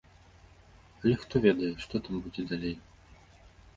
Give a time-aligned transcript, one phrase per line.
[1.01, 2.75] Але хто ведае, што там будзе далей.